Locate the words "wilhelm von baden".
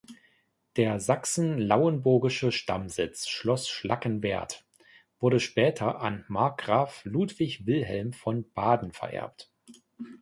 7.67-8.93